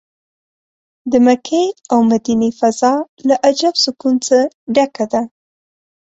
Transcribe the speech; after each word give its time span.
د 1.11 1.13
مکې 1.25 1.63
او 1.91 1.99
مدینې 2.11 2.49
فضا 2.59 2.93
له 3.27 3.35
عجب 3.47 3.73
سکون 3.83 4.15
څه 4.27 4.37
ډکه 4.75 5.05
ده. 5.11 5.21